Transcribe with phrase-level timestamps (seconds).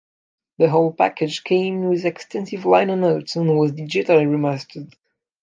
[0.57, 4.95] The whole package came with extensive liner notes and was digitally remastered.